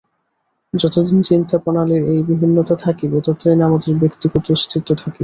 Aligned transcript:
যতদিন 0.73 1.19
চিন্তাপ্রণালীর 1.21 2.03
এই 2.13 2.21
বিভিন্নতা 2.29 2.75
থাকিবে, 2.85 3.17
ততদিন 3.21 3.59
আমাদের 3.67 3.93
ব্যক্তিগত 4.01 4.45
অস্তিত্ব 4.51 4.89
থাকিবে। 4.95 5.19